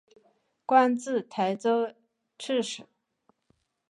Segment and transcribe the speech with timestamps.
[0.65, 1.93] 官至台州
[2.39, 2.81] 刺史。